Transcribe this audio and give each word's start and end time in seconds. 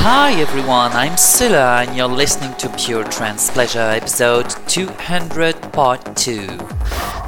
Hi 0.00 0.32
everyone, 0.40 0.92
I'm 0.92 1.16
Silla 1.16 1.82
and 1.82 1.96
you're 1.96 2.08
listening 2.08 2.54
to 2.56 2.68
Pure 2.70 3.04
Trance 3.04 3.50
Pleasure 3.50 3.78
episode 3.78 4.50
200 4.66 5.72
part 5.72 6.16
2. 6.16 6.46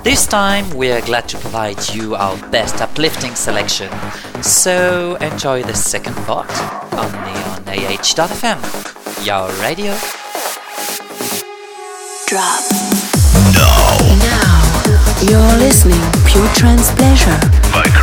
This 0.03 0.27
time 0.27 0.69
we 0.71 0.91
are 0.91 1.01
glad 1.03 1.29
to 1.29 1.39
provide 1.39 1.95
you 1.95 2.17
our 2.17 2.37
best 2.51 2.81
uplifting 2.81 3.35
selection, 3.35 3.91
so 4.43 5.17
enjoy 5.17 5.63
the 5.63 5.75
second 5.75 6.15
part 6.27 6.51
only 6.93 7.37
on 7.53 7.69
AH.fm, 7.69 8.61
your 9.25 9.49
radio. 9.63 9.95
Drop. 12.27 12.65
Now. 13.55 13.99
Now, 14.19 15.21
you're 15.23 15.59
listening 15.59 16.20
Pure 16.31 16.47
Trance 16.55 16.93
Pleasure. 16.95 17.41
By 17.73 18.00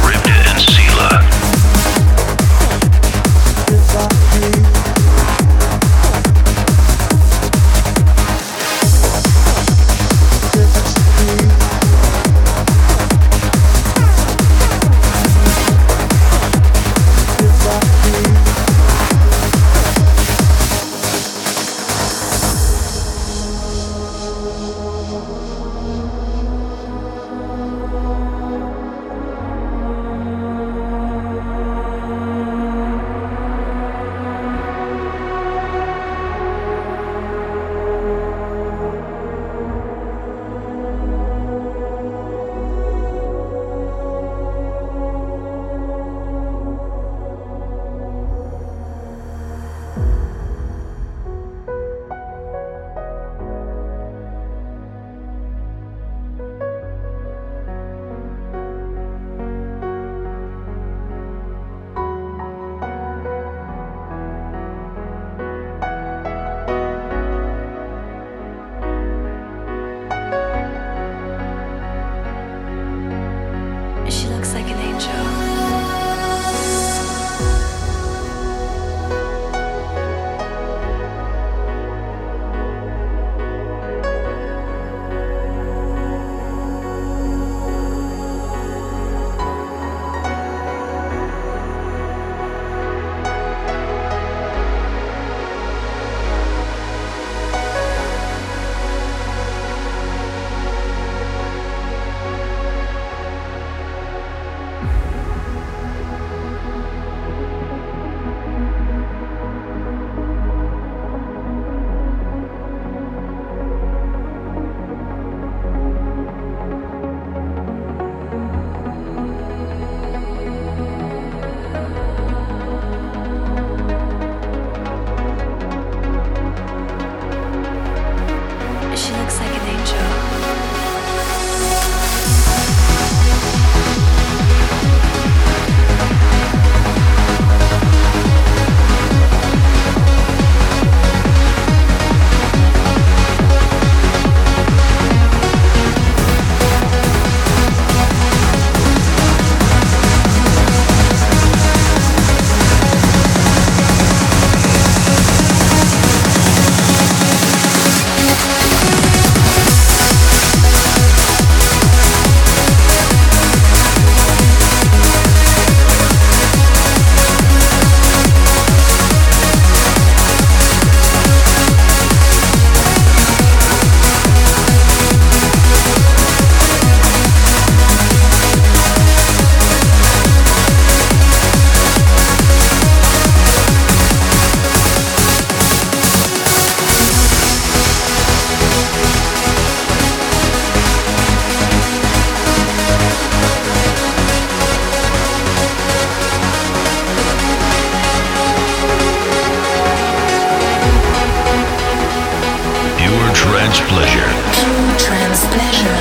Trance 204.98 205.46
pleasure. 205.46 205.97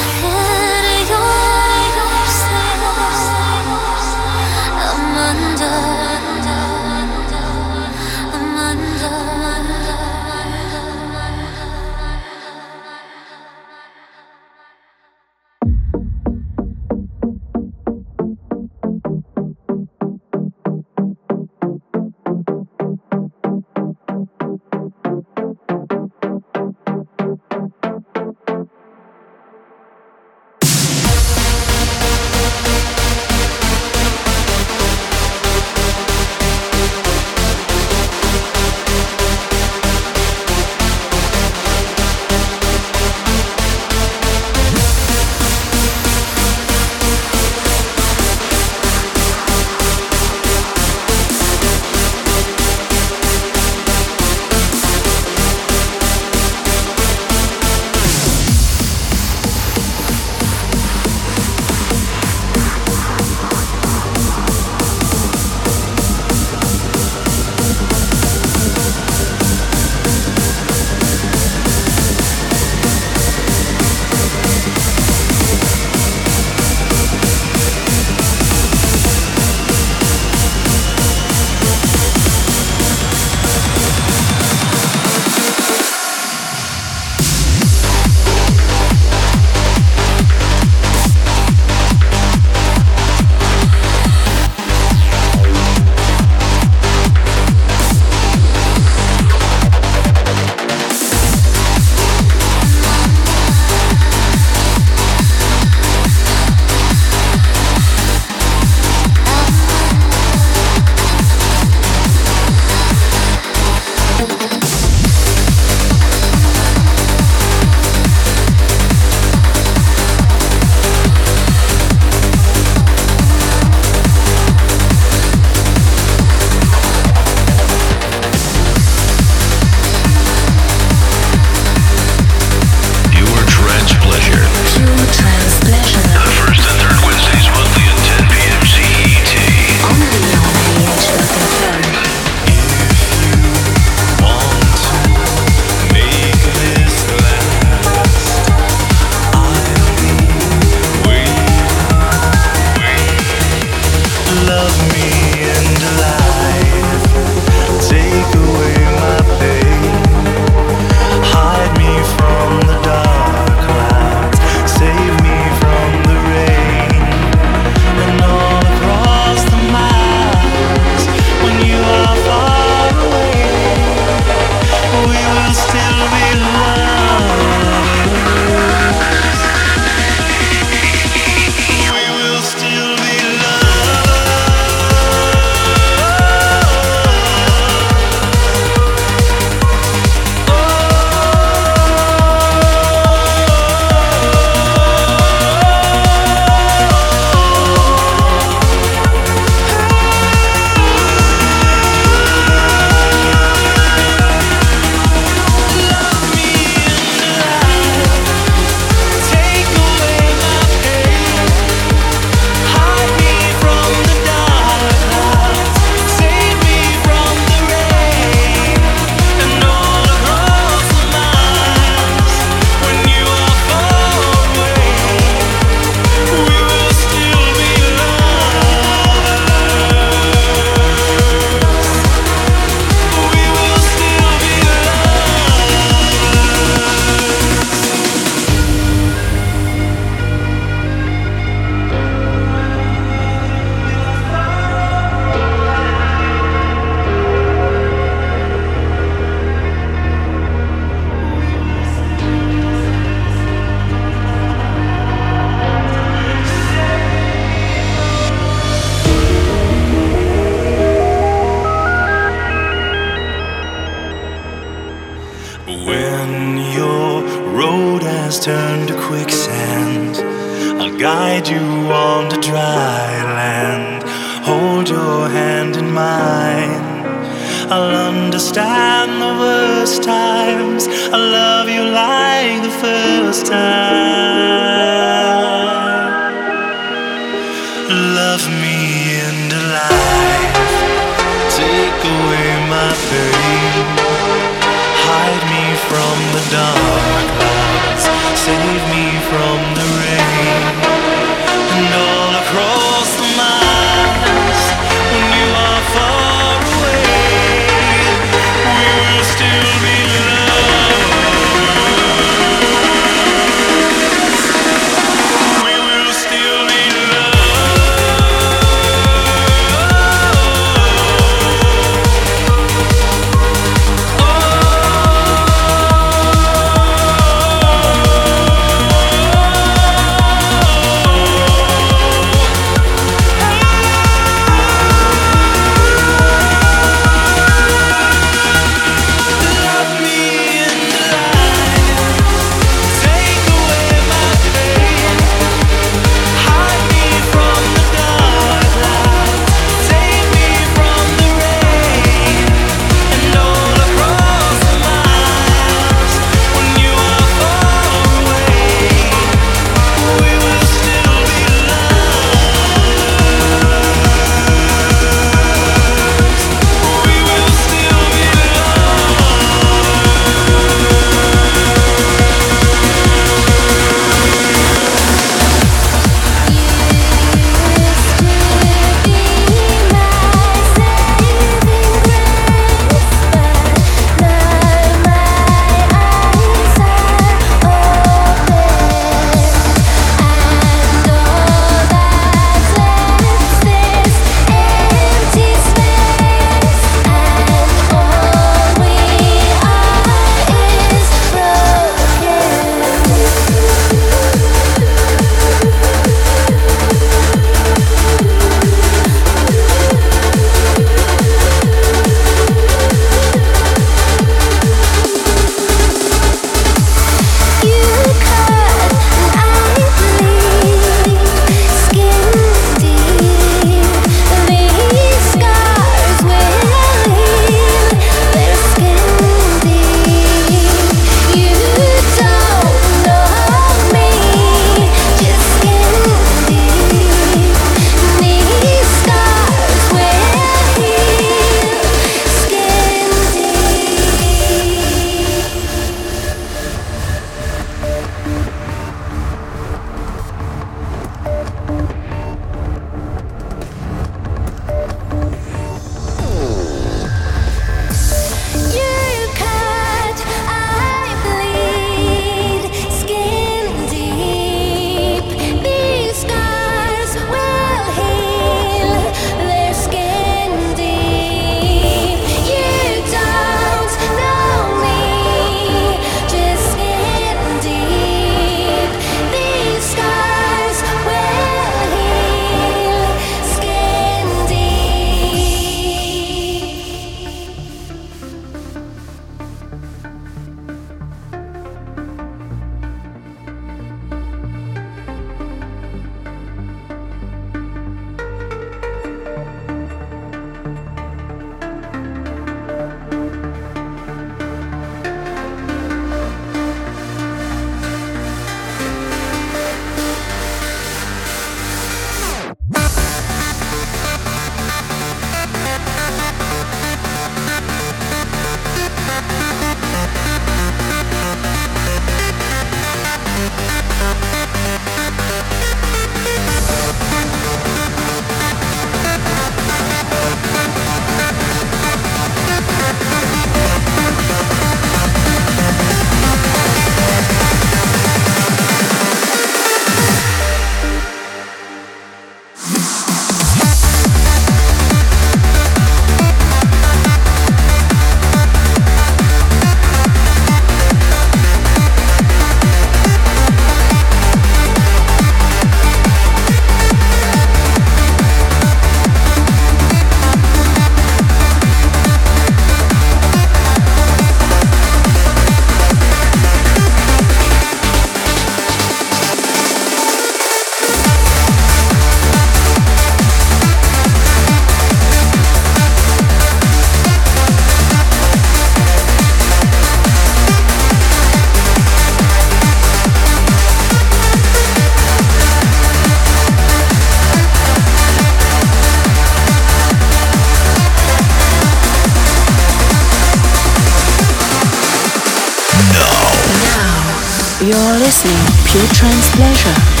Pure 598.71 598.87
Trance 598.93 599.29
Pleasure 599.35 600.00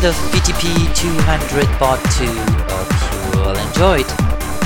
end 0.00 0.08
of 0.08 0.14
PTP 0.32 0.96
200 0.96 1.66
Part 1.78 2.00
2. 2.12 2.24
Hope 2.70 3.34
you 3.34 3.40
all 3.42 3.56
enjoyed. 3.68 4.06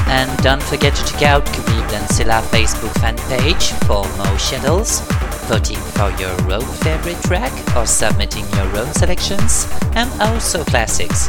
And 0.06 0.30
don't 0.42 0.62
forget 0.62 0.94
to 0.94 1.04
check 1.04 1.22
out 1.22 1.44
Karybde 1.46 1.92
and 1.94 2.08
Scylla 2.10 2.42
Facebook 2.52 2.92
fan 3.00 3.16
page 3.28 3.70
for 3.86 4.04
more 4.16 4.38
channels, 4.38 5.00
voting 5.48 5.78
for 5.96 6.10
your 6.20 6.52
own 6.52 6.66
favorite 6.82 7.20
track 7.22 7.52
or 7.76 7.86
submitting 7.86 8.44
your 8.50 8.76
own 8.76 8.92
selections, 8.94 9.66
and 9.96 10.10
also 10.20 10.62
classics. 10.64 11.28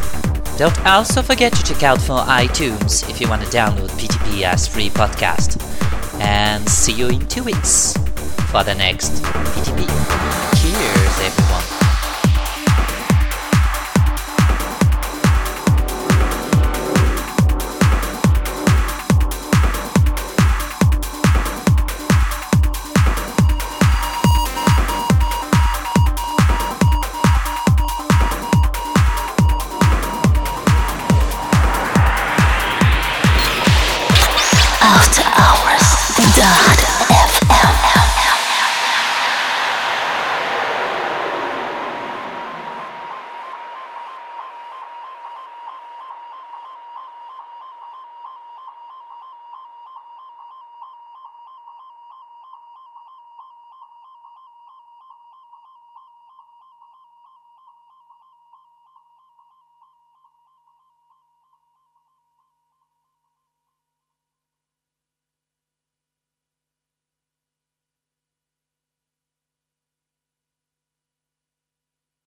Don't 0.58 0.78
also 0.86 1.22
forget 1.22 1.54
to 1.54 1.64
check 1.64 1.84
out 1.84 2.02
for 2.02 2.20
iTunes 2.26 3.10
if 3.10 3.20
you 3.20 3.28
want 3.28 3.42
to 3.44 3.48
download 3.48 3.90
PTP 3.92 4.44
as 4.44 4.68
free 4.68 4.90
podcast. 4.90 5.62
And 6.22 6.68
see 6.70 6.94
you 6.94 7.08
in 7.08 7.26
two 7.28 7.44
weeks 7.44 7.94
for 8.52 8.64
the 8.64 8.76
next 8.76 9.12
PTP. 9.24 9.88
Cheers, 10.62 11.20
everyone. 11.22 11.85